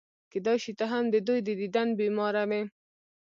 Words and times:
کېدای 0.31 0.57
شي 0.63 0.71
ته 0.79 0.85
هم 0.91 1.03
د 1.13 1.15
دوی 1.27 1.39
د 1.47 1.49
دیدن 1.61 1.87
بیماره 2.01 2.43
وې. 2.49 2.61